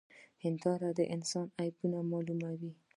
هنداره 0.43 0.89
د 0.97 0.99
انسان 1.15 1.47
عيب 1.59 1.75
معلوموي. 2.11 2.71